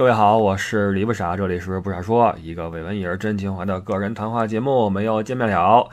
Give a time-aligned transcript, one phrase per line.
[0.00, 5.90] 各位好，我是李不傻，这里是不傻说，一个伪文艺而真情怀的个人谈话节目，我们又见面了。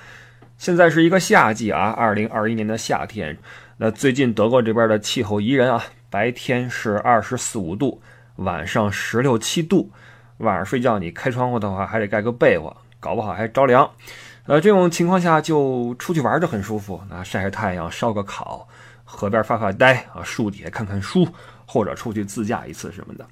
[0.58, 3.38] 现在是一个夏季啊，二零二一年的夏天。
[3.76, 8.02] 那最近德国这边的气候宜人啊，白天是二十四五度，
[8.38, 9.92] 晚上十六七度。
[10.38, 13.92] 晚上睡觉你开窗户的话，还得盖个被窝，搞不好还着凉。
[14.46, 18.66] 呃，这种情况下就出去玩就很舒服，啊，晒晒太阳，烧个烤，
[19.04, 21.28] 河边发发呆啊，树底下看看书，
[21.66, 23.28] 或者出去自驾一次什么的。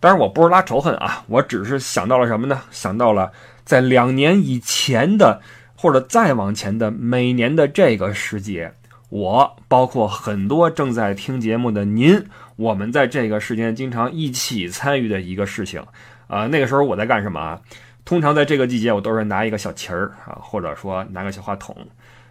[0.00, 2.62] 当然，我不是拉仇恨啊，我只是想到了什么呢？
[2.70, 3.30] 想到了
[3.64, 5.42] 在两年以前的，
[5.76, 8.72] 或者再往前的每年的这个时节，
[9.10, 12.24] 我包括很多正在听节目的您，
[12.56, 15.84] 我们在这个时间经常一起参与的一个事情。
[16.28, 17.60] 啊，那个时候我在干什么啊？
[18.06, 21.76] 通常在这个季节，我都是拿一个小旗儿啊，或者说拿个小话筒，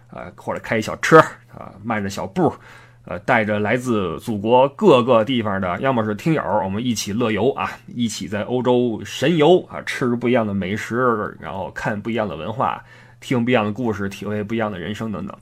[0.08, 1.18] 啊，或者开一小车
[1.56, 2.52] 啊，迈着小步。
[3.06, 12.84] 呃，带着来自祖国各个地方的，要么是听友，我们一起乐游啊，一起在欧洲神游啊，吃不一样的美食，然后看不一样的文化，
[13.18, 15.34] 听不一样的故事，体会不一样的人生等等。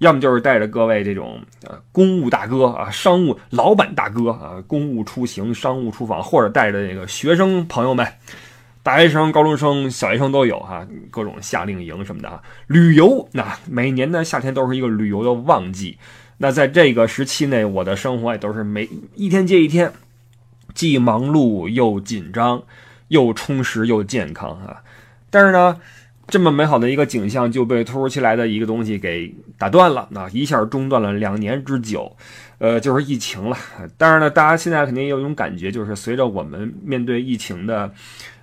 [0.00, 8.06] 要么就是带着各位这种呃公务大哥啊，商务老板大哥啊，公务出行、商务出访，或者带着这个学生朋友们，
[8.82, 13.26] 大学生、高中生、小学生都有哈，各种夏令营什么的啊，旅游。
[13.32, 15.96] 那每年的夏天都是一个旅游的旺季。
[16.38, 19.92] 那在这个时期内，我的生活也都是每一天接一天，
[20.74, 22.62] 既忙碌又紧张，
[23.08, 24.82] 又充实又健康啊！
[25.30, 25.80] 但是呢，
[26.26, 32.14] 这么美好的一个景象就被突如其来的一个东西给打断了，那一下中断了两年之久，
[32.58, 33.56] 呃，就是疫情了。
[33.96, 37.90] 当然呢，大家现在肯定有一种感觉，就是随着我们面对疫情的，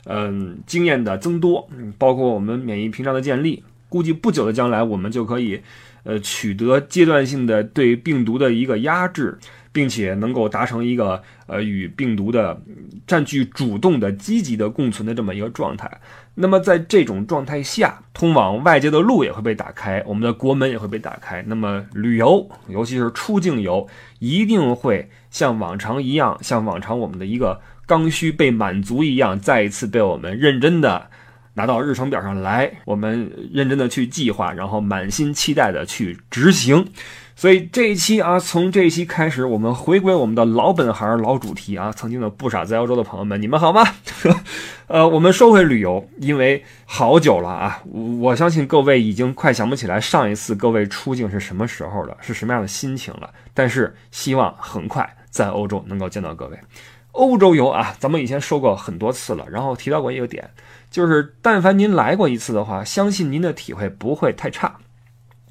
[0.05, 5.61] 嗯，经验的增多，包括我们免疫屏障的建立，估计不久的将来我们就可以。
[6.05, 9.39] 呃，取得阶段性的对病毒的一个压制，
[9.71, 12.61] 并且能够达成一个呃与病毒的
[13.07, 15.89] 占据主动的积极的共存的这么一个状态。
[16.35, 21.41] 那么在这种状态下，通往外界的路也会被打开，我们的国门也会被打开。
[21.47, 23.87] 那么旅游，尤其是出境游，
[24.19, 31.09] 一定会像往常一样，像往常我们的一个刚需被满足一样，再一次被我们认真的。
[31.55, 36.87] 拿到日程表上来，我们认真的去计划，然后满心期待的去执行。
[37.35, 41.91] 所以这一期啊，从这一期开始，我们回归我们的老本行、老主题啊。
[41.91, 43.83] 曾经的不傻在欧洲的朋友们，你们好吗？
[44.85, 53.27] 呃，我们说回旅游，因为好久了啊，我相信各位已经快想不起来上一次各位出境是什么时候了，是什么样的心情了。
[53.55, 56.59] 但是希望很快在欧洲能够见到各位。
[57.13, 60.51] 欧洲游啊，咱们以前说过很多次了，然后提到过一个点。
[60.91, 64.75] 就是，但凡您来过一次的话，相信您的体会不会太差，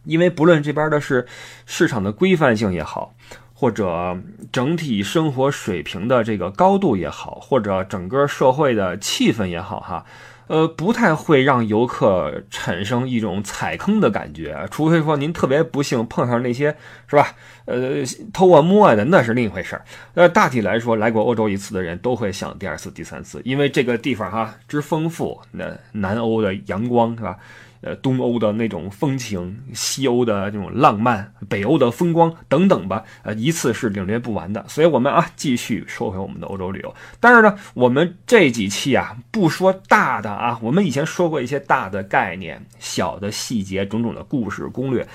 [0.04, 1.26] 因为不论这边的是
[1.66, 3.14] 市场的规范性也好，
[3.54, 4.16] 或者
[4.52, 10.04] 整体生活水平的这个高度也好，或者整个社会的气氛也好，哈。
[10.52, 16.76] 呃，不太会让游客产生一种踩坑的感觉，除非说您特别不幸碰上那些
[17.06, 17.34] 是吧？
[17.64, 18.04] 呃，
[18.34, 19.82] 偷啊摸啊的，那是另一回事儿。
[20.12, 27.38] 那大体来说，来过欧洲一次的人都会想第二次、第三次，因为这个地方哈之丰富，那南欧的阳光是吧？
[27.82, 34.64] 呃，东欧的那种风情，西欧的这种浪漫，北欧的风光等等吧，呃，一次是领略不完的。
[34.68, 36.94] 所以，我们啊，继续说回我们的欧洲旅游。
[37.18, 45.06] 但是呢，我们这几期啊，不说大的啊，我们以前说过一些大的概念、小的细节、种种的故事攻略。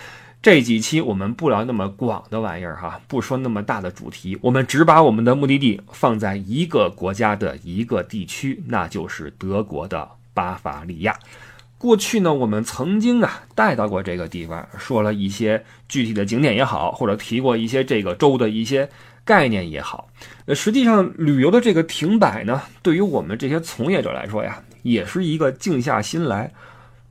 [0.42, 11.18] 这几期我们不聊那么广的玩意儿哈，不说那么大的主题，我们只把我们的目的地放在一个国家的一个地区，那就是德国的巴伐利亚。
[11.78, 18.90] 过去呢，我们曾经啊带到过这个地方，说了一些具体的景点也好，或者提过一些这个州的一些
[19.24, 20.10] 概念也好。
[20.48, 26.52] 呃，实际上旅游的这个停摆呢，对于我们这些从业者来说呀，也是一个静下心来，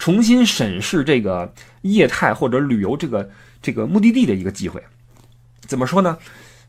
[0.01, 3.31] 重新审视这个业态或者旅游这个
[3.63, 4.83] 这个目的地的一个机会。
[5.61, 6.19] 怎么说呢？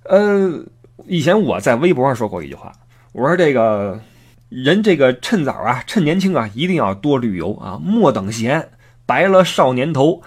[0.04, 0.64] 呃，
[1.08, 2.72] 以前我在微博上说过一句话，
[3.12, 4.00] 我说这个。
[4.50, 8.70] 人这个趁早啊，趁年轻啊，一定要多旅游啊，莫等闲，
[9.06, 10.22] 白了少年头。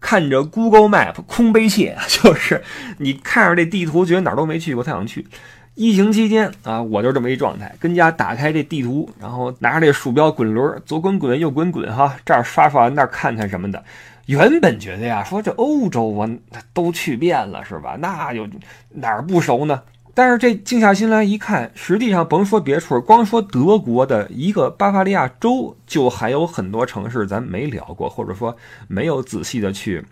[0.00, 2.62] 看着 Google Map 空悲切， 就是
[2.98, 5.26] 你看着这地图，觉得哪儿都没去过，才想去。
[5.74, 13.82] 疫情期间啊，我就这么一状态，跟家打开这地图，然后拿着这鼠标滚轮，左滚滚，右滚滚，哈，这儿刷刷，那儿看看什么的。
[14.26, 16.28] 原本觉得呀，说这欧洲我
[16.72, 17.96] 都去遍了，是吧？
[17.98, 18.46] 那就
[18.90, 19.82] 哪儿不熟呢？
[20.18, 28.56] 但是这静下心来一看，实际上甭说别处，光说德国的一个巴伐利亚州，就还有很多城市咱没聊过，或者说
[28.88, 30.04] 没有仔细的去，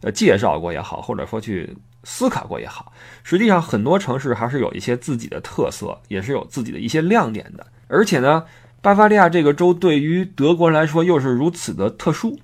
[0.00, 2.92] 呃介绍过也好，或者说去思考过也好。
[3.22, 7.64] 实际上很多城市还是有一些自己的特色，也是有自己的一些亮点的。
[7.86, 8.42] 而且呢，
[8.80, 12.36] 巴伐利亚这个州对于德国人来说又是如此的特殊，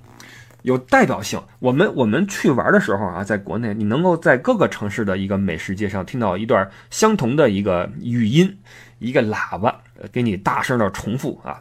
[0.62, 1.40] 有代表性。
[1.58, 8.58] 我们我们去玩的时候啊，在国内你能够在各个城市的一个美食街上听到一段相同的一个语音，
[8.98, 9.80] 一个喇叭
[10.12, 11.60] 给你大声的重复啊。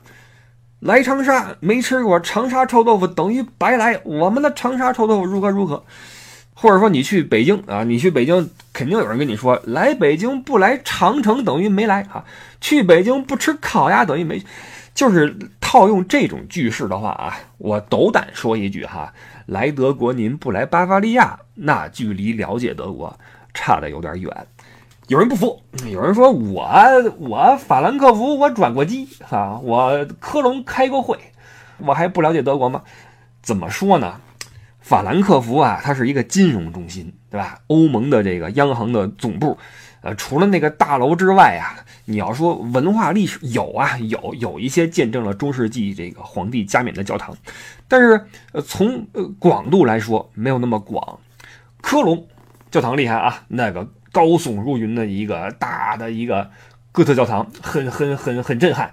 [0.79, 5.83] 来长沙没吃过长沙臭豆腐等于白来，我们的长沙臭豆腐如何如何？
[6.53, 12.25] 或者说你去北京啊，你去北京肯定有人跟你说，来北京不来长城等于没来啊，
[12.61, 14.43] 去北京不吃烤鸭等于没，
[14.95, 15.35] 就是
[15.69, 19.13] 套用这种句式的话啊，我斗胆说一句哈，
[19.47, 23.13] 来德国您不来巴伐利亚，那距离了解德国
[23.53, 24.31] 差的有点远。
[25.09, 25.61] 有人不服，
[25.91, 26.65] 有人说我
[27.19, 31.19] 我法兰克福我转过机啊，我科隆开过会，
[31.79, 32.83] 我还不了解德国吗？
[33.41, 34.21] 怎么说呢？
[34.79, 37.59] 法兰克福啊，它是一个金融中心，对吧？
[37.67, 39.57] 欧盟的这个央行的总部，
[40.01, 47.35] 呃，除了那个大楼之外啊，你要说文化历史有啊，有有一些见证了中世纪这个皇帝加冕的教堂，
[47.87, 51.19] 但是呃，从呃广度来说没有那么广。
[51.81, 52.27] 科隆
[52.71, 53.87] 教堂厉害啊，那个。
[54.09, 56.49] 高耸入云的一个大的一个
[56.91, 58.91] 哥特教堂，很很很很震撼。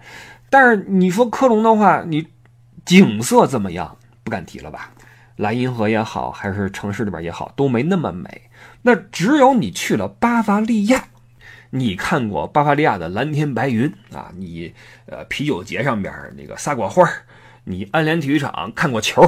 [0.50, 2.26] 但是你说科隆的话，你
[2.84, 3.96] 景色怎么样？
[4.22, 4.90] 不敢提了吧。
[5.36, 8.42] 莱茵河也好，还是城市里边也好，都没那么美。
[8.86, 11.06] 那只有你去了巴伐利亚，
[11.70, 14.74] 你看过巴伐利亚的蓝天白云啊，你
[15.06, 17.24] 呃啤酒节上边那个撒过花儿。
[17.66, 19.22] 你安联体育场看过球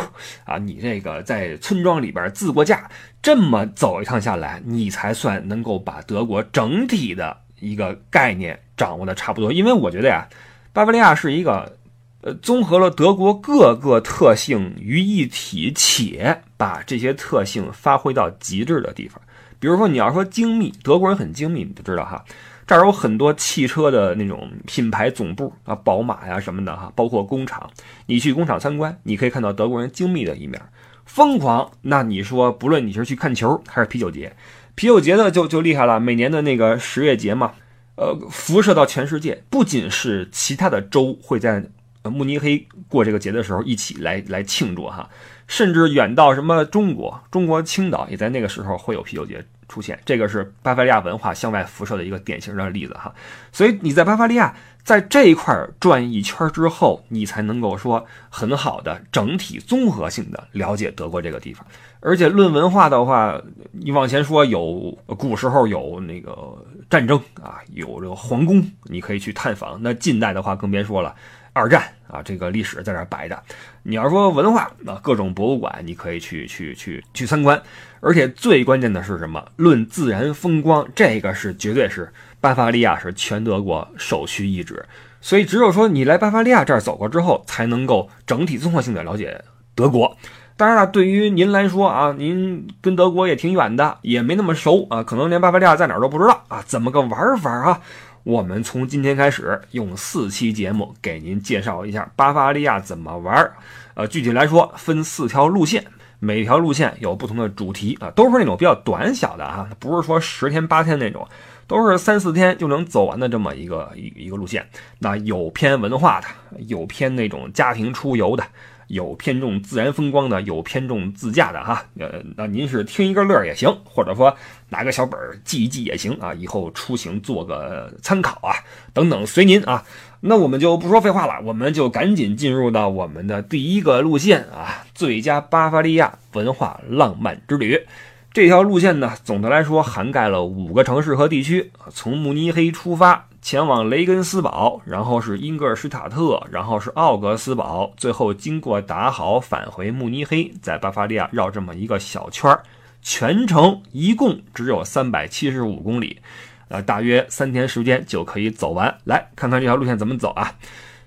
[0.44, 0.58] 啊？
[0.58, 2.90] 你这个在村庄里边自过驾，
[3.22, 9.50] 这么走一趟下来，你才算能够把德国整体的一个概念掌握的差不多。
[9.50, 10.28] 因为我觉得呀，
[10.74, 11.78] 巴伐利亚是一个
[12.20, 19.18] 呃综合了德国各个特性于一体，且把这些特性发挥到极致的地方。
[19.58, 22.24] 比如说，你要说精密，德国人很精密，你就知道哈。
[22.66, 27.70] 这儿有很多汽车的那种品牌总部啊，宝马呀什么的哈，包括工厂。
[28.06, 30.60] 你去工厂参观，你可以看到德国人精密的一面，
[31.04, 31.70] 疯狂。
[31.82, 34.34] 那你说，不论你是去看球还是啤酒节，
[34.74, 37.52] 啤酒节呢就就厉害了，每年的那个十月节嘛，
[37.94, 41.64] 呃，辐射到全世界，不仅是其他的州会在
[42.02, 45.08] 慕尼黑过这个节的时候一起来来庆祝哈，
[45.46, 49.44] 甚至远到什么中国，中国青岛也在那个时候会有啤酒节。
[49.68, 53.12] 出现，这个是巴伐利亚文化向外辐射的一个典型的例子哈。
[53.50, 54.54] 所以你在巴伐利亚
[54.84, 61.66] 在这一块转一圈之后，你才能够说很好的整体综合性的了解德国这个地方。
[61.98, 63.42] 而且论文化的话，
[63.72, 69.82] 你往前说有古时候有那个战争啊，有这个皇宫，你可以去探访。
[69.82, 71.12] 那近代的话更别说了。
[71.56, 73.42] 二战啊，这个历史在这摆着。
[73.82, 77.60] 你要说文化啊，各种博物馆你可以去去去去参观。
[78.00, 79.42] 而且最关键的是什么？
[79.56, 82.12] 论自然风光，这个是绝对是
[82.42, 84.84] 巴伐利亚是全德国首屈一指。
[85.22, 89.42] 所以只有说你来巴伐利亚这儿走过之后，才能够整体综合性的了解
[89.74, 90.14] 德国。
[90.58, 97.80] 当然了，对于您来说啊，您跟德国也挺远的，也没那么熟啊，可能连巴伐利亚在哪儿都不知道啊，怎么个玩法啊？
[98.26, 103.54] 我们从今天开始用四期节目给您介绍一下巴伐利亚怎么玩儿。
[103.94, 105.84] 呃，具体来说分四条路线，
[106.18, 111.24] 每条路线有不同的主题啊，都是那种比较短小的啊，不是说十天八天那种，
[111.68, 114.68] 都是三四天就能走完的这么一个一一个路线。
[114.98, 116.26] 那有偏文化的，
[116.66, 118.42] 有偏那种家庭出游的。
[118.88, 121.84] 有偏重自然风光的，有偏重自驾的哈。
[121.98, 124.36] 呃，那您是听一个乐也行，或者说
[124.68, 126.32] 拿个小本记一记也行啊。
[126.34, 128.54] 以后出行做个参考啊，
[128.92, 129.84] 等等随您啊。
[130.20, 137.86] 那我们就不说废话了，我们就赶紧进入到我们的第一个路线啊，最佳巴伐利亚文化浪漫之旅。
[138.32, 143.28] 这条路线呢，总的来说涵盖了五个城市和地区，从慕尼黑出发。
[143.46, 152.64] 前往雷根斯堡，然后是英格尔施塔特，然后是奥格斯堡，最后经过达豪返回慕尼黑，在巴伐利亚绕这么一个小圈儿，
[153.02, 156.18] 全程一共只有三百七十五公里，
[156.66, 158.92] 呃，大约三天时间就可以走完。
[159.04, 160.52] 来看看这条路线怎么走啊？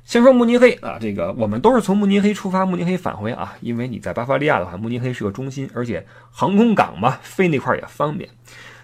[0.05, 8.29] 先说慕尼黑啊，这个我们都是从慕尼黑出发，慕尼黑返回啊，因为你在巴伐利亚的话，慕尼黑是个中心，而且航空港嘛，飞那块儿也方便。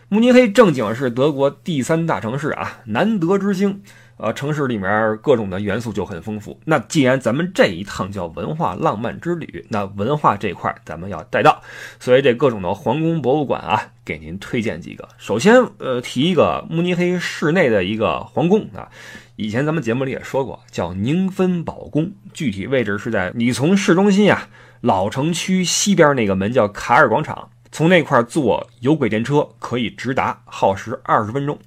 [0.07, 3.81] 慕尼黑正经是德国第三大城市啊，南德之星。
[4.17, 6.57] 呃，城市里面各种的元素就很丰富。
[6.63, 11.61] 那既然咱们这一趟叫文化浪漫之旅，那文化这块咱们要带到，
[11.99, 15.05] 所以这各种的皇宫博物馆啊，给您推荐几个。
[15.17, 18.87] 首先，呃，提一个慕尼黑市内的一个皇宫啊，
[19.35, 24.47] 以前咱们节目里也说过，叫宁芬堡宫，具体位置是在你从市中心啊
[24.79, 27.49] 老城区西边那个门叫卡尔广场。
[27.75, 31.59] 从那块坐有轨电车可以直达，耗时二十分钟。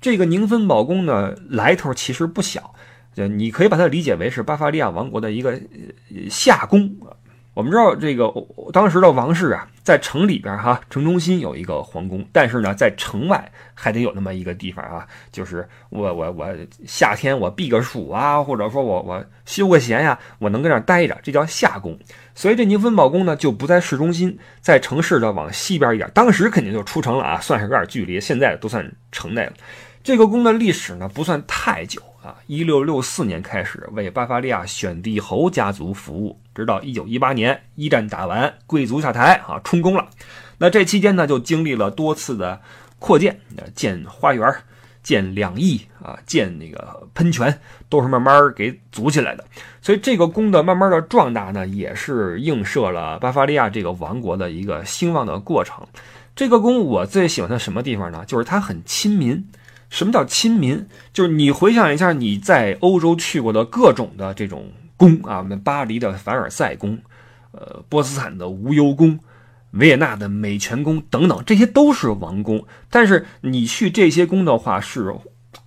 [0.00, 2.74] 这个宁芬堡宫呢，来头其实不小，
[3.16, 5.60] 呃你可以把它理解为是巴伐利亚王国的一个
[6.30, 6.96] 夏宫。
[7.54, 8.32] 我们知道这个
[8.72, 16.48] 当时的王室啊，在城里边哈，城中心有一个皇宫，但是呢，在城外还得有那么一个地方啊，就是我我我
[16.86, 21.98] 夏天我避个暑啊，或者说我我休个闲呀，我能跟那待着，这叫夏宫。
[22.34, 26.10] 所以这宁芬堡宫呢，就不在市中心，在城市的往西边一点。
[26.14, 29.52] 当时肯定就出城了啊，算是有点距离，现在都算城内了。
[30.02, 32.00] 这个宫的历史呢，不算太久。
[32.22, 40.08] 啊，一六六四年开始为巴伐利亚选帝侯家族服务，直到一九一八年一战打完，贵族下台啊，充公了。
[40.58, 42.60] 那这期间呢，就经历了多次的
[43.00, 43.40] 扩建，
[43.74, 44.54] 建花园、
[45.02, 49.44] 建两翼啊，建那个喷泉，都是慢慢给组起来的。
[49.80, 55.84] 所以这个宫的慢慢的壮大呢，也是映射了巴伐利亚这个王国的一个兴旺的过程。
[56.36, 58.24] 这个宫我最喜欢它什么地方呢？
[58.28, 59.44] 就是它很亲民。
[59.92, 60.86] 什么叫亲民？
[61.12, 66.98] 就是你回想一下你在欧洲去过的各种的这种宫啊，我们巴黎的凡尔赛宫，
[67.50, 69.20] 呃，波茨坦的无忧宫，
[69.72, 72.66] 维也纳的美泉宫等等，这些都是王宫。
[72.88, 75.14] 但是你去这些宫的话，是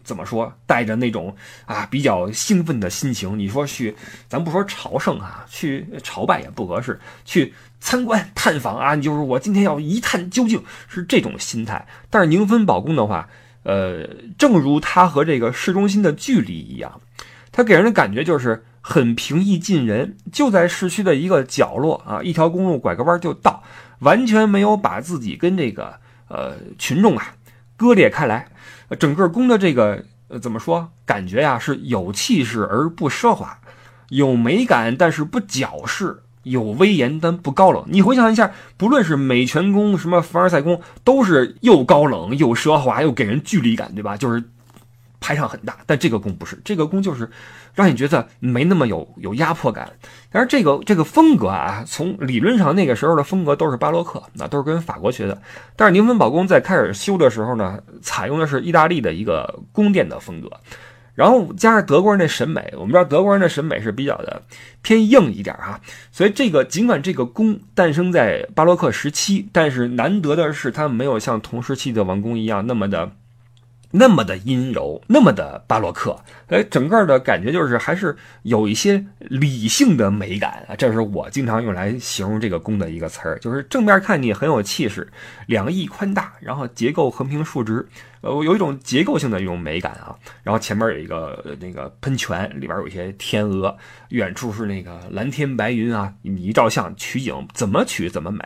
[0.04, 0.52] 怎么说？
[0.66, 3.38] 带着那种啊比较兴奋的心情。
[3.38, 3.96] 你说去，
[4.28, 11.88] 咱不说朝圣啊，去朝拜也不合适，去参观探访啊，就是我今天要一探究竟，是这种心态。
[12.10, 13.30] 但是宁芬堡宫的话。
[13.66, 14.08] 呃，
[14.38, 17.02] 正如它和这个市中心的距离一样，
[17.52, 23.64] 它给人的感觉就是很平易近人，就在市区的一个角落啊，一条公路拐个弯就到，
[24.00, 25.96] 完全没有把自己跟这个
[26.28, 27.34] 呃群众啊
[27.76, 28.48] 割裂开来。
[29.00, 33.60] 整个宫的这个呃怎么说，感觉呀是有气势而不奢华，
[34.10, 36.22] 有美感但是不矫饰。
[36.46, 37.84] 有威严但不高冷。
[37.88, 44.16] 你回想一下，不论是美泉宫、什么凡尔赛宫，都是又高冷又奢华又给人距离感，对吧？
[44.16, 44.44] 就是
[45.20, 45.78] 排场很大。
[45.86, 47.28] 但这个宫不是，这个宫就是
[47.74, 49.92] 让你觉得没那么有有压迫感。
[50.32, 55.42] 但是这个这个风格啊，从理论上那个时候的风格都是巴洛克，那都是跟法国学的。
[55.76, 60.50] 但是宁芬堡宫在开始修的时候呢，采用的是意大利的一个宫殿的风格。
[61.16, 64.44] 然后加上德国人的审美，我们知道德国人的审美是比较的
[64.82, 65.82] 偏硬一点哈，
[66.12, 73.14] 所以这个尽管这个宫诞生在巴洛克时期，但是难得的是它没有像同时期的王宫一样那么的。
[73.98, 85.08] 那么的阴柔，那么的巴洛克，哎，整个的感觉就是还是有一些理性的美感啊，这是我经常用来形容这个宫的一个词儿，就是正面看你很有气势，
[85.48, 87.88] 两翼宽大，然后结构横平竖直，
[88.22, 90.16] 呃，有一种结构性的一种美感啊。
[90.44, 93.76] 然后前面有一个那个喷泉，里边有一些天鹅，
[94.10, 98.44] 远处是那个蓝天白云啊，你一照相取景，怎么取怎么美。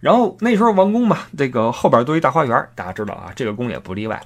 [0.00, 4.20] 然后那时候王宫嘛，这个后边多一大花园，大家知道啊，这个宫也不例外。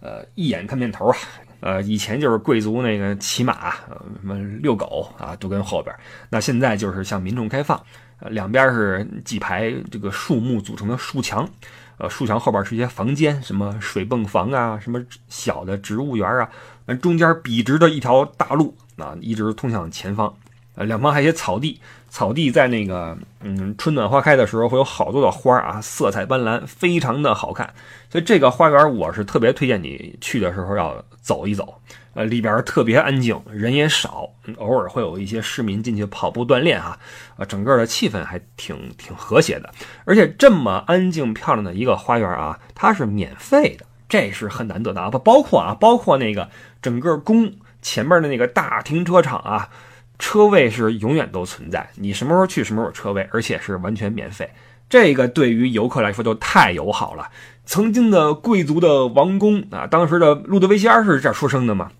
[0.00, 1.16] 呃，一眼看面头啊，
[1.60, 5.94] 呃，以前就是贵族那个骑马，什么遛狗啊，都跟后边。
[6.30, 7.78] 那现在就是向民众开放，
[8.20, 11.48] 呃，两边是几排这个树木组成的树墙，
[11.98, 16.50] 呃，树墙后边是一些房间，什么水泵房啊，什么小的植物园啊，
[17.02, 20.34] 中间笔直的一条大路啊，一直通向前方，
[20.80, 21.78] 呃，两旁还有些草地。
[22.08, 27.72] 草地在那个嗯春暖花开的时候会有好多的花啊，色彩斑斓，非常的好看。
[28.08, 31.74] 所以这个花园我是特别推荐你去的时候要走一走。
[32.14, 36.98] 呃，里边特别安静，人也少，偶尔会有一些市民进去跑步锻炼哈。
[37.36, 39.70] 呃，整个的气氛还挺挺和谐的。
[40.06, 45.10] 而且这么安静漂亮的一个花园啊，它是免费的，这是很难得的啊。
[45.10, 46.48] 不包括啊，包括那个
[46.80, 49.68] 整个宫前面的那个大停车场啊。
[50.20, 54.48] 车位是永远都存在，你什么时候去什么时候车位，而且是完全免费。
[54.88, 57.30] 这个对于游客来说就太友好了。
[57.64, 61.90] 曾经的贵族的王宫啊，当时的路德维希二世这儿出生的嘛，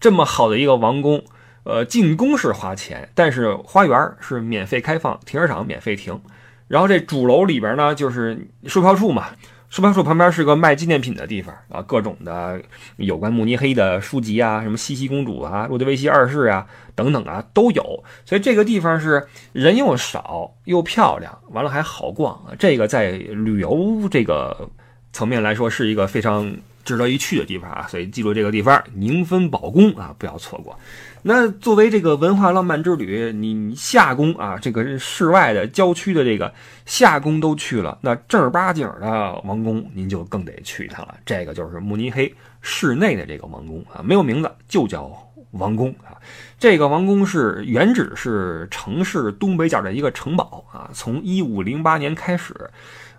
[0.00, 1.22] 这么好的一个王宫，
[1.64, 6.20] 呃，进宫是花钱，但是花园是免费开放，停车场免费停。
[6.68, 9.26] 然后这主楼里边呢，就是售票处嘛。
[9.70, 12.60] 售票处旁边是个卖纪念品的地方啊，各种的
[12.96, 18.04] 有关慕尼黑的书籍啊，什么茜茜公主啊、路德维希二世啊等等啊都有。
[18.24, 22.36] 所以这个地方是人又少又漂亮，完了还好逛。
[22.58, 24.68] 这个在旅游这个
[25.12, 26.52] 层面来说是一个非常
[26.84, 27.86] 值得一去的地方啊。
[27.88, 30.76] 所以记住这个地方，宁芬堡宫啊，不要错过。
[31.22, 36.52] 那作为这个文化浪漫之旅，你夏宫啊，这个室外的郊区的这个
[36.86, 41.14] 夏宫都去了，那正儿八经的王宫您就更得去一趟了。
[41.26, 45.10] 这个就是慕尼黑市内的这个王宫啊，没有名字，就叫
[45.52, 46.16] 王宫啊。
[46.58, 52.54] 这个王宫是原址是城市东北角的一个城堡啊，从一五零八年开始，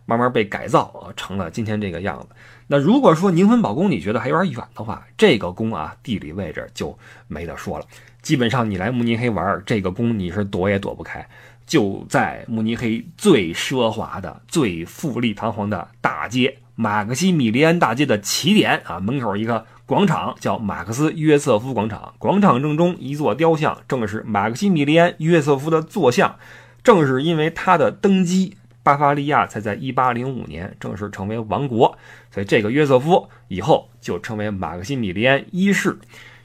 [0.06, 2.28] 慢慢被改造，成了今天这个样子。
[2.72, 6.98] 那如果说宁芬堡宫你觉得还有点远的话，这个宫啊地理位置就
[7.28, 7.86] 没得说了。
[8.22, 11.28] 基本上你来慕尼黑玩，这个宫你是躲也躲不开，
[11.68, 26.38] 就在慕尼黑最奢华的、最富丽堂皇的大街马克西米利安大街的起点啊，门口一个广场叫马克思约瑟夫广场，广场正中一座雕像，正是马克西米利安约瑟夫的坐像。
[26.82, 28.56] 正是因为他的登基。
[28.84, 31.98] 巴伐利亚才在1805年正式成为王国，
[32.32, 35.98] 所以这个约瑟夫以后就称为马克西米利安一世。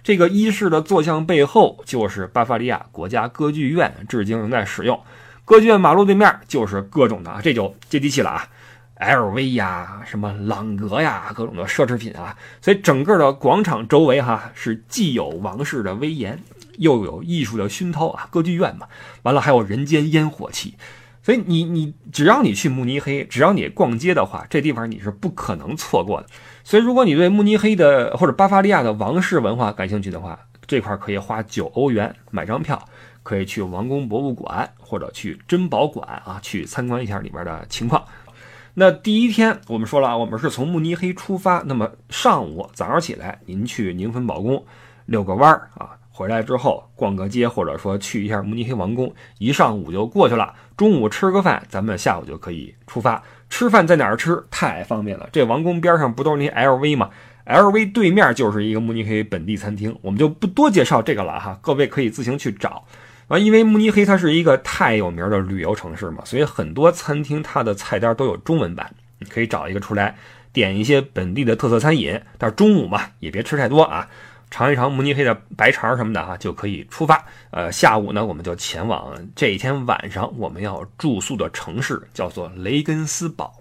[0.03, 5.01] 这个一世的坐像背后就是巴伐利亚国家歌剧院，至今仍在使用。
[5.45, 8.49] 歌剧院马路对面就是各种的，这就接地气了啊
[9.01, 12.37] ，LV 呀，什么朗格呀，各种的奢侈品啊。
[12.61, 16.39] 所以整个的广场周围哈是既有王室的威严，
[16.79, 18.87] 又有艺术的熏陶啊，歌剧院嘛，
[19.23, 20.75] 完了还有人间烟火气。
[21.27, 26.29] 所以你你只要你去慕尼黑，只要你逛街的话，这地方你是不可能错过的。
[26.63, 32.81] 所以如果你对慕尼黑的或者巴伐利亚的王室文化感兴趣的话，这块可以花九欧元买张票，
[33.25, 38.05] 可以去王宫博物馆或者去珍宝馆啊，去参观一下里边的情况。
[38.75, 44.65] 那第一天我们说了啊，我们是从慕尼黑出发，那么上午早上起来您去宁芬堡宫
[45.07, 45.91] 遛个弯儿啊。
[46.13, 50.55] 回来之后逛个街，或者说去一下慕尼黑王宫，一上午就过去了。
[50.77, 53.23] 中午吃个饭，咱们下午就可以出发。
[53.49, 54.45] 吃饭在哪儿吃？
[54.51, 55.29] 太方便了。
[55.33, 57.11] 这王宫边上不都是那些 LV 吗
[57.47, 62.85] ？LV 对面就是一个慕尼黑本地餐厅，我们就不多介绍这个了哈，各位可以自行去找。
[63.29, 70.17] 啊，因为慕尼黑它是一个太有名的旅游城市嘛，所以很多餐厅它的菜单都有中文版，你可以找一个出来
[70.53, 72.21] 点一些本地的特色餐饮。
[72.37, 74.09] 但是中午嘛，也别吃太多啊。
[74.51, 77.25] 尝一尝慕尼黑的白肠什么的哈，就可以出发。
[77.51, 83.59] 呃，下午呢，我们就前往这一天晚上我们要住宿的城市，叫做雷根斯堡。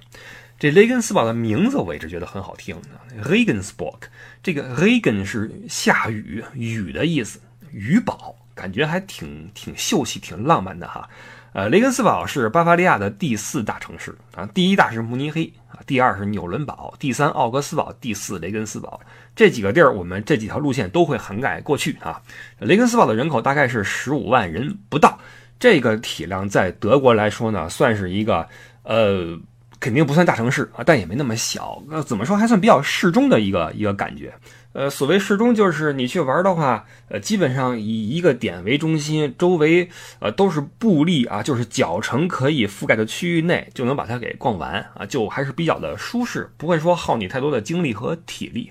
[0.57, 2.79] 这雷根斯堡的名字我一直觉得很好听
[3.23, 3.97] ，Regensburg。
[4.41, 11.09] 这个 Regen 是下雨雨的意思，雨堡，感觉还挺挺秀气、挺浪漫的哈。
[11.51, 15.51] 呃，雷根斯堡是巴伐利亚的第四大城市啊，第一大是慕尼黑
[15.85, 18.99] 第二是纽伦堡，第三奥格斯堡，第四雷根斯堡。
[19.35, 22.21] 这几个地儿，我们这几条路线都会涵盖过去啊。
[22.59, 25.19] 雷根斯堡的人口大概是十五万人不到，
[25.59, 28.47] 这个体量在德国来说呢，算是一个
[28.83, 29.37] 呃，
[29.79, 31.81] 肯定不算大城市啊，但也没那么小。
[31.87, 34.33] 那怎么说，还算比较适中的一个一个感觉。
[34.73, 48.69] 呃，所谓适中，就是你去玩的话，呃，基本上以一个点为中心，周围呃都是步力啊，就是脚程可以覆盖的区域内，就能把它给逛完啊，就还是比较的舒适，不会说耗你太多的精力和体力。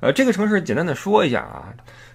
[0.00, 1.72] 呃，这个城市简单的说一下啊，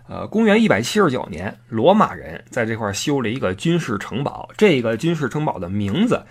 [0.09, 6.23] 呃，公元一百七十九年，罗马人在这块修了一个军事城堡，这个军事城堡的名字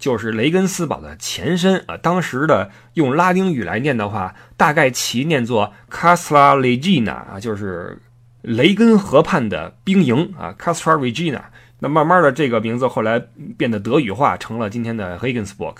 [0.00, 1.96] 就是雷根斯堡的前身啊。
[1.96, 8.02] 当时的用拉丁语来念的话，大概其念作 Castra Regina 啊，就是
[8.42, 11.42] 雷根河畔的兵营啊，Castra Regina。
[11.78, 13.22] 那慢慢的，这个名字后来
[13.56, 15.76] 变得德语化，成了今天的 Regensburg。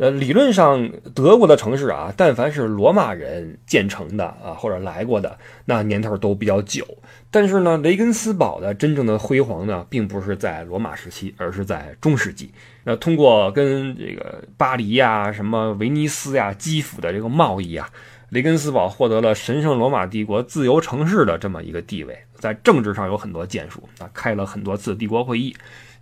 [0.00, 6.86] 呃，理论上，德国的城市啊，但凡是罗马人建成的啊，或者来过的，那年头都比较久。
[7.30, 12.50] 但是呢，雷根斯堡的真正的辉煌呢，并不是在罗马时期，而是在中世纪。
[12.84, 17.86] 那通过跟这个巴黎呀、什么威尼斯呀、基辅的这个贸易啊，
[18.30, 22.18] 雷根斯堡获得了神圣罗马帝国自由城市的这么一个地位。
[22.36, 25.54] 在政治上有很多建树啊，开了很多次帝国会议。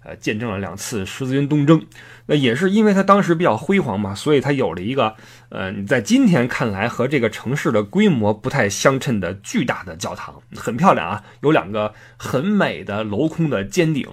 [0.08, 1.84] 呃，见证了两次十字军东征，
[2.26, 5.14] 那也是因为他当时比较辉煌嘛，所以他有了一个
[5.50, 14.08] 呃，你在今天看来和这个城市的规模不太相称的巨大的教堂，很漂亮啊，有两个很美的镂空的尖顶。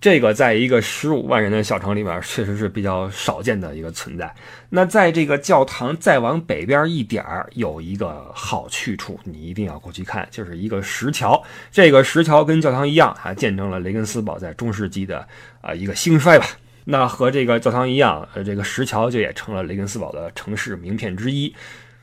[0.00, 4.32] 这个在一个十五万人的小城里边，确实是比较少见的一个存在。
[4.68, 11.42] 那在这个教堂再往北边一点儿，有一个好去处，你一定要过去看，就是一个石桥。
[11.72, 15.26] 这个石桥跟教堂一样，还见证了雷根斯堡在中世纪的
[15.60, 16.46] 啊一个兴衰吧。
[16.84, 21.52] 那和这个教堂一样，呃，这个石桥就也成了雷根斯堡的城市名片之一。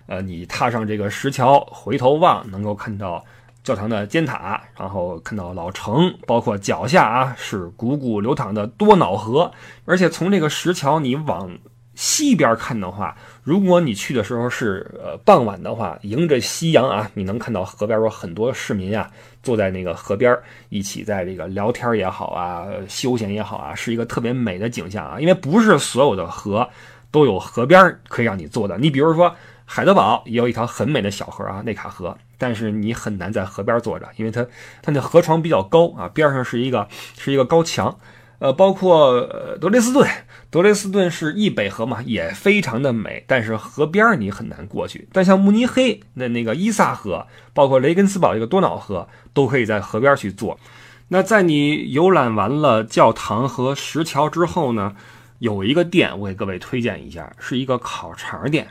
[0.08, 3.24] 呃，你踏上这个石桥，回头望，能够看到。
[3.66, 9.52] 教堂的尖塔，然后看到老城，包括脚下啊是汩汩流淌的多瑙河，
[9.86, 11.50] 而且从这个石桥你往
[11.96, 19.10] 西边看的话，如果你去的时候是呃傍晚的话，迎着夕阳啊，你能看到河边有很多市民啊
[19.42, 20.38] 坐在那个河边
[20.70, 25.20] 一起在这个聊天也好啊，休闲也好啊，是一个特别美的景象啊。
[25.20, 26.70] 因为不是所有的河
[27.10, 29.36] 都有河边可以让你坐的，你比如说。
[29.68, 34.46] 海德堡也有一条很美的小河啊，内卡河，但是你很难在河边坐着，因为它
[34.82, 37.98] 它那河床比较高啊，边上是一个是一个高墙，
[38.40, 39.22] 呃，包括
[39.62, 40.08] 德累斯顿，
[40.50, 45.08] 德累斯顿是易北河嘛，也非常的美，但是河边你很难过去。
[45.12, 50.60] 但像慕尼黑那那个伊萨河，包括雷根斯堡这个多瑙河，都可以在河边去坐。
[51.08, 54.96] 那在你游览完了教堂和石桥之后呢，
[55.40, 58.68] 有一个店我给各位推荐一下，是一个烤肠店。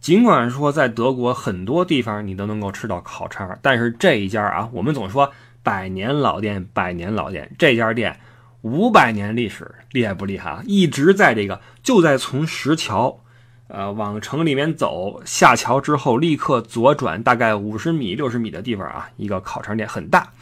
[0.00, 5.32] 尽管说在德国很多地方你都能够吃到烤肠，但是这一家啊，我们总说
[5.62, 8.18] 百年老店，百年老店，这家店。
[8.62, 10.62] 五百年历史，厉害不厉害啊？
[10.66, 13.20] 一直在这个，就在从石桥，
[13.68, 20.32] 呃，往城里面走，下桥之后立刻左转，大概五十米、六十米的地方啊，一个烤肠店很大，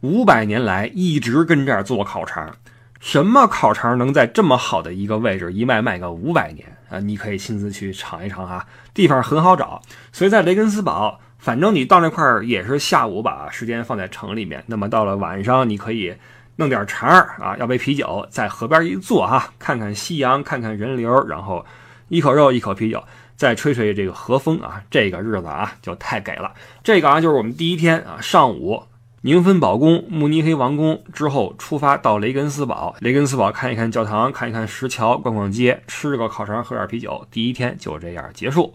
[0.00, 2.56] 五百年来一直跟这儿做烤肠。
[2.98, 7.00] 什么烤肠能在这么好的一个位置一卖卖个五百年啊？
[7.00, 9.80] 你可以亲自去尝一尝哈，地方很好找。
[10.12, 16.14] 所以在雷根斯堡，反正你到那块儿也是下午把时间放在城里面，那么到了晚上你可以。
[16.56, 21.64] 弄点肠儿啊，要杯啤酒，在河边一坐哈，看看夕阳，看看人流，然后
[22.08, 23.02] 一口肉一口啤酒，
[23.34, 26.52] 再吹吹这个和风啊，这个日子啊就太给了。
[26.84, 28.82] 这个啊就是我们第一天啊，上午
[29.22, 38.74] 宁芬堡宫、慕尼黑王宫之后出发到雷根斯堡，雷根斯堡看一看教堂，看一看石桥，逛逛街，吃个烤肠，喝点啤酒，第一天就这样结束。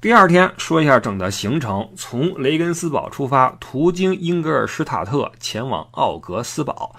[0.00, 6.94] 第二天说一下整的行程：从雷根斯堡出发，途经英格尔施塔特，前往奥格斯堡。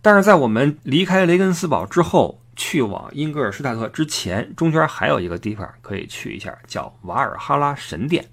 [0.00, 8.24] 但是在我们离开雷根斯堡之后，去往英格尔施塔特之前，中间还有一个地方可以去一下，叫瓦尔哈拉神殿。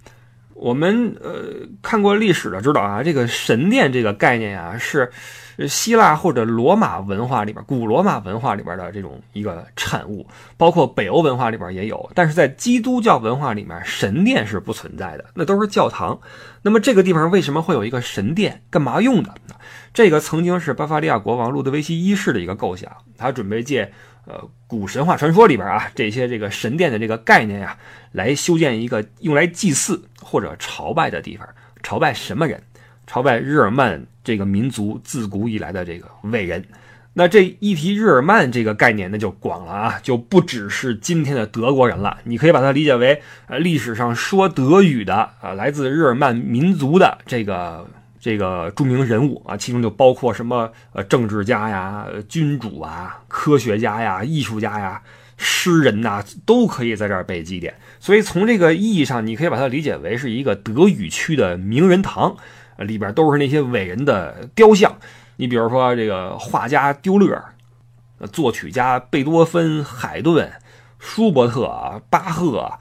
[0.62, 5.12] 我们呃看过历史的知道啊，这个神殿这个概念啊是。
[5.68, 10.26] 希腊或者罗马文化里边，古罗马文化里边的这种一个产物，
[10.58, 16.20] 包括北欧文化里边也有，但是在基督教文化里面，神殿是不存在的，那都是教堂。
[16.64, 18.64] 那么这个地方为什么会有一个神殿？
[18.72, 19.36] 干嘛用的？
[19.94, 23.92] 这个曾经是巴伐利亚国王路德维希一世的一个构想，他准备借
[24.26, 27.78] 呃古神话传说里边啊这些这个神殿的这个概念呀，
[28.12, 31.48] 来修建一个用来祭祀或者朝拜的地方。
[31.84, 32.62] 朝拜什么人？
[33.08, 36.64] 朝拜日耳曼这个民族自古以来的这个伟人，
[37.14, 42.20] 那这一提日耳曼这个概念，那就广了啊，就不只是今天的德国人了。
[42.24, 47.86] 你可以把它理解为，呃，历史上说德语的啊，来自日耳曼民族的这个
[48.22, 55.02] 这个著名人物啊，其中就包括什么呃政治家呀、君主啊、科学家呀、艺术家呀、
[55.36, 57.74] 诗人呐，都可以在这儿被祭奠。
[58.00, 62.38] 所以从这个意义上，你可以把它理解为是一个德语区的名人堂。
[62.78, 64.96] 里边都是那些伟人的雕像，
[65.36, 67.40] 你比如说这个画家丢勒，
[68.32, 70.52] 作曲家贝多芬、海顿、
[70.98, 72.80] 舒伯特、巴赫，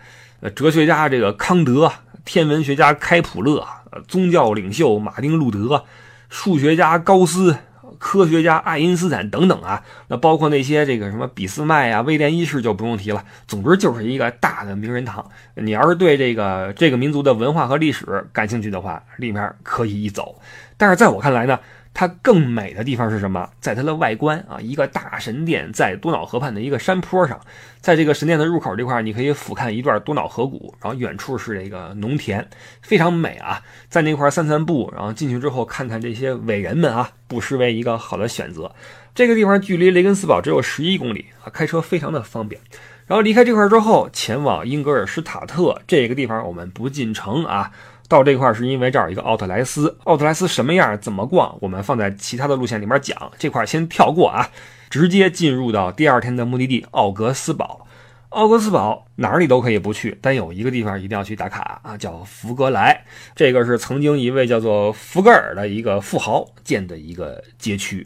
[0.55, 1.92] 哲学家这个康德，
[2.24, 3.62] 天文学家开普勒，
[4.07, 5.85] 宗教领袖马丁路德，
[6.29, 7.57] 数学家高斯。
[7.98, 13.22] 科学家爱因斯坦等等啊，那包括那些这个什么俾斯麦啊、威廉一世就不用提了。
[13.46, 15.29] 总之就是一个大的名人堂。
[15.55, 20.40] 你要是对这个这个民族的文化和历史感兴趣的话，里面可以一走。
[20.79, 21.59] 但是在我看来呢。
[21.92, 23.50] 它更美的地方是什么？
[23.61, 27.38] 在它的外观啊，一个大神殿在多瑙河畔的一个山坡上，
[27.81, 32.48] 在这个神殿的入口这块，你可以俯瞰一段多瑙河谷，然后远处是这个农田，
[32.81, 33.62] 非常美啊。
[33.88, 38.72] 在那块散散步，然后进去之后看看这些伟人们啊，不失为一个好的选择。
[39.14, 42.61] 这个地方距离雷根斯堡只有十一公里啊，开车非常的方便。
[43.07, 47.72] 然后离开这块之后，前往英格尔施塔特这个地方，我们不进城啊。
[48.11, 54.51] 到这块是因为这儿有一个奥特莱斯，奥特莱斯什么样，怎么逛，我们放在其他的路线里面讲，这块先跳过啊，
[54.90, 57.87] 直接进入到第二天的目的地奥格斯堡。
[58.31, 63.05] 奥格斯堡哪儿你都可以不去，但有一个地方一定要去打卡啊，叫福格莱。
[63.37, 68.05] 这个是曾经一位叫做福格尔的一个富豪建的一个街区。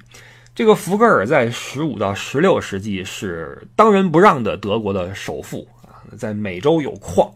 [0.55, 7.33] 这个福格尔在十五到十六世纪是当仁不让的德国的首富啊，在美洲有矿。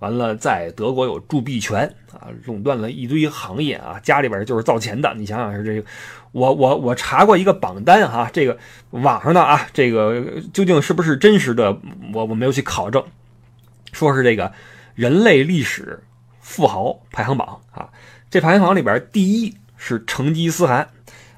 [0.00, 1.82] 完了，在德国有铸币权
[2.12, 5.14] 啊，垄断了一堆行业啊，家里边就是造钱的。
[5.14, 5.86] 你想想是这个，
[6.32, 8.58] 我我我查过一个榜单哈，这个
[8.90, 11.78] 网上的啊，这个究竟是不是真实的，
[12.12, 13.04] 我我没有去考证。
[13.92, 14.52] 说是这个
[14.94, 16.02] 人类历史
[16.40, 17.90] 富豪排行榜啊，
[18.30, 20.88] 这排行榜里边第一是成吉思汗，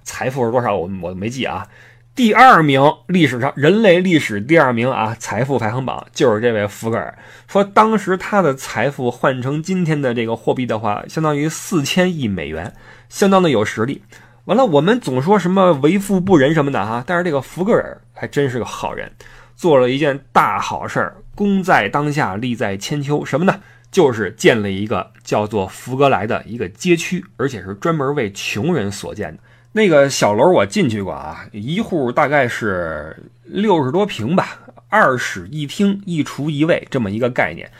[0.05, 0.77] 财富是多少？
[0.77, 1.67] 我我没记啊。
[2.15, 7.17] 第二名，历史上人类历史第二名啊，财富排行榜就是这位福格尔。
[7.49, 12.75] 说当时他的财富换成今天的这个货币的话，相当于四千亿美元，
[13.09, 14.03] 相当的有实力。
[14.45, 19.11] 完了，我们总说什么为富不仁什么的哈，但是这个福格尔还真是个好人，
[19.57, 23.25] 做了一件大好事，功在当下，利在千秋。
[23.25, 23.59] 什么呢？
[23.91, 29.43] 就是建了一个叫做福格莱的一个街区，而且是专门为穷人所建的。
[29.73, 34.59] 那个小楼我进去过啊，一户大概是六十多平吧，
[34.89, 37.71] 二室一厅一厨一卫这么一个概念。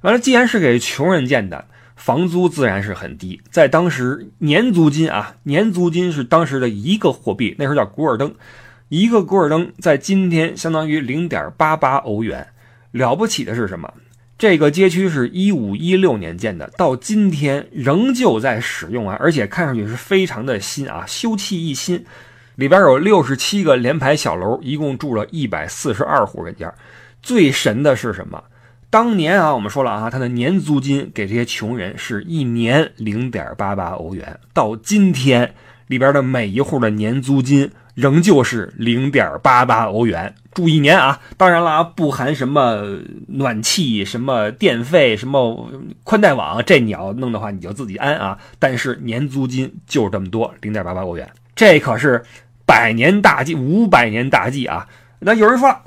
[0.00, 3.40] 完了，既然是给穷人建的，房租自然是很低。
[3.50, 8.34] 在当时，年租金啊，年租金是当时的一个货币，那时候叫古尔登，
[8.88, 12.48] 一个古尔登在今天相当于零点八八欧元。
[12.92, 13.92] 了不起的是什么？
[14.42, 22.04] 这个街区是一五一六年建的，到今天仍旧在使用啊，而且看上去是非常的新啊，修葺一新。
[22.56, 26.74] 里边有六十七个联排小楼，一共住了一百四十二户人家。
[27.22, 28.42] 最神的是什么？
[28.90, 35.54] 当年啊，我们说了啊，它的年租金给这些穷人是一年零点八八欧元，到今天
[35.92, 37.70] 里边的每一户的年租金。
[37.94, 41.20] 仍旧是零点八八欧元住一年啊！
[41.36, 45.70] 当然了啊，不含什么暖气、什么电费、什么
[46.02, 48.38] 宽带网，这你要弄的话，你就自己安啊。
[48.58, 52.22] 但是年租金就是这么多，零点八八欧元，这可是
[52.64, 54.88] 百年大计、五百年大计啊！
[55.18, 55.82] 那有人说了，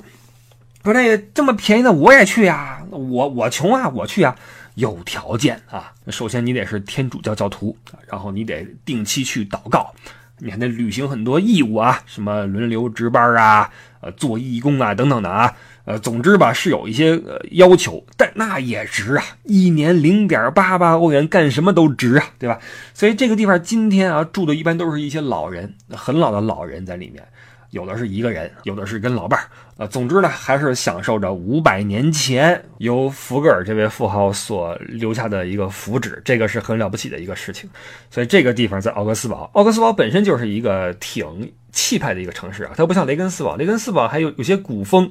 [0.84, 4.36] 说这这么便宜的我也去呀，我我穷啊，我去啊，
[4.76, 5.92] 有条件啊。
[6.08, 7.76] 首先你得是天主教教徒，
[8.08, 9.92] 然后你得定期去祷告。
[10.38, 13.70] 你还得履行很多义务啊，什么轮流值班啊，
[14.02, 22.58] 呃，做义工啊，等等的啊，呃，总之吧，是有一些呃要求，但那也值啊，一年零点八八欧元，干什么都值啊，对吧？
[22.92, 27.26] 所以这个地方今天啊，住的一般都是一些老人，很老的老人在里面。
[27.70, 37.68] 有的是一个人，有的是跟老伴儿，呃，总之呢，还是享受着五百年前由福格尔这位富豪所留下的一个福祉，这个是很了不起的一个事情。
[38.10, 45.10] 所以这个地方在奥格斯堡，奥格斯堡本身就是一个挺气派的一个城市啊，它不像雷根斯堡，雷根斯堡还有有些古风。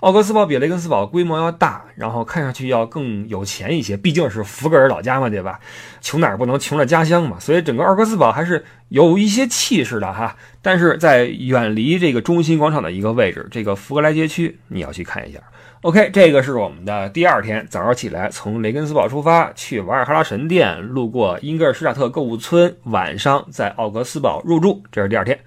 [0.00, 5.58] 奥格斯堡比雷根斯堡规模要大，然后看上去要更有钱一些，毕竟是福格尔老家嘛，对吧？
[6.02, 10.36] 穷哪儿不能穷了家乡嘛，所以整个奥格斯堡还是有一些气势的哈。
[10.60, 15.40] 但是在远离这个中心广场的一个位置，这个福格莱街区，你要去看一下。
[15.80, 25.38] OK，这个是我们的第二天早上起来，从雷根斯堡出发，去瓦尔哈拉神殿，路过英格尔施塔特购物村，晚上在奥格斯堡入住，这是第二天。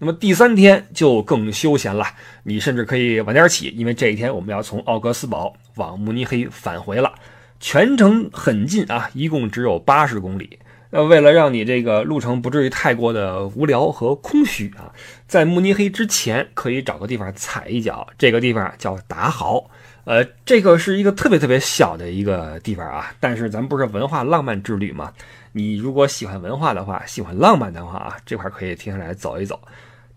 [0.00, 2.06] 那么第三天就更休闲了，
[2.44, 7.12] 你甚至可以晚点起，因为这一天我们要从奥格斯堡往慕尼黑返回了，
[7.58, 10.58] 全程很近啊，一共只有八十公里。
[10.90, 14.88] 呃，为了让你这个路程不至于太过的无聊和空虚啊，
[15.26, 19.68] 在慕尼黑之前可以找个地方踩一脚，这个地方叫达豪，
[20.04, 25.12] 呃，这个是一个特别特别小的一个地方啊，但是咱们不是文化浪漫之旅吗？
[25.58, 29.60] 你如果喜欢文化的话，喜欢浪漫的话啊，这块可以停下来走一走。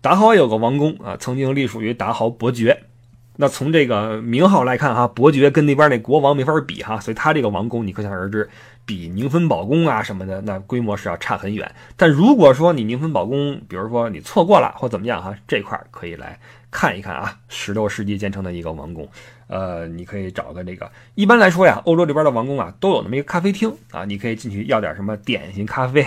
[0.00, 2.84] 达豪有个王宫啊，曾经隶属于达豪伯爵。
[3.34, 8.48] 那从这个名号来看哈，伯爵跟那边那国王没法比哈，所以他这个王宫你可想而知，
[8.84, 11.68] 比宁芬堡宫啊什么的那规模是要差很远。
[11.96, 16.38] 但如果说你宁芬堡宫，比如说你错过了或怎么样哈，这块可以来
[16.70, 19.08] 看一看啊，十六世纪建成的一个王宫。
[19.46, 26.06] 呃，你可以找个那个，一般来说呀，欧洲这边的王宫啊都有那么一个咖啡厅啊，你可以进去要点什么点心、咖啡。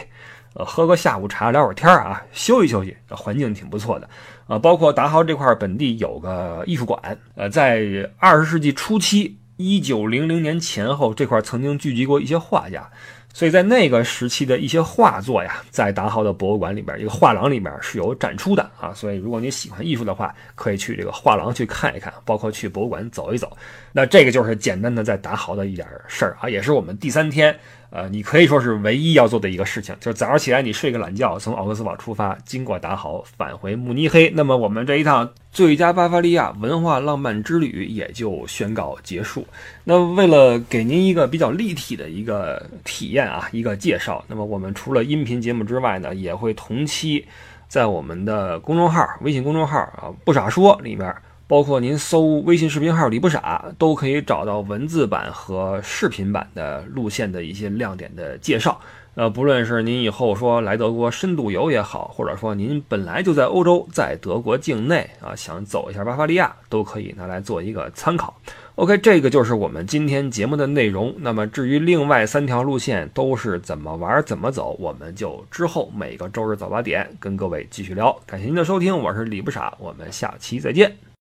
[0.58, 4.10] 呃，喝个下午茶，聊会儿天啊，休息休息，环境挺不错的。
[4.48, 12.89] 呃，包括达豪这块本地有个艺术馆，呃，在二十世纪初期，一九零零年前后，这块曾经聚集过一些画家。
[13.36, 18.93] 所以在那个时期的一些画作呀，在达豪的博物馆里边，一个画廊里面是有展出的啊。
[18.93, 23.52] 所以如果你喜欢艺术的话，可以去这个画廊去看一看，包括去博物馆走一走。
[23.98, 27.58] 那这个就是简单的在达豪的一点事儿啊，也是我们第三天，
[27.92, 34.30] 呃，你可以说是唯一要做的一个事情，就是早上起来你睡个懒觉，从奥格斯堡出发，经过达豪返回慕尼黑。
[34.36, 35.32] 那么我们这一趟。
[35.56, 39.48] 最佳巴伐利亚文化浪漫之旅也就宣告结束。
[39.86, 47.26] 那为了给您一个比较立体的一个体验啊，一个介绍，那么我们除了音频节目之外呢，也会同期
[47.70, 51.16] 在我们的公众号、微信公众号啊“不傻说”里面，
[51.48, 58.80] 包括您搜微信视频号“李不傻”，都可以找到文字版和视频版的路线的一些亮点的介绍。
[59.14, 68.36] 呃，不论是您以后说来德国深度游也好，或者说您本来就在欧洲，在德国境内啊，想走一下巴伐利亚，都可以拿来做一个参考。
[68.76, 71.16] OK，这个就是我们今天节目的内容。
[71.20, 78.20] 那么至于另外三条路线都是怎么玩、怎么走，我们就之后每个周日早八点跟各位继续聊。
[78.26, 81.14] 感谢您的收听，我是李不傻，我们下期再见。